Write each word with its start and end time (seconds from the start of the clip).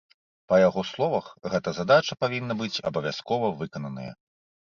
Па 0.51 0.55
яго 0.67 0.81
словах, 0.91 1.25
гэта 1.55 1.69
задача 1.81 2.17
павінна 2.25 2.57
быць 2.61 2.81
абавязкова 2.91 3.51
выкананая. 3.59 4.09